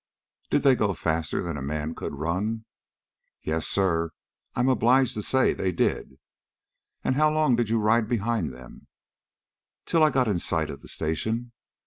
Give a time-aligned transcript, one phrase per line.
[0.49, 2.65] "Did they go faster than a man could run?"
[3.43, 4.09] "Yes, sir,
[4.55, 6.17] I am obliged to say they did."
[7.03, 8.87] "And how long did you ride behind them?"
[9.85, 11.51] "Till I got in sight of the station."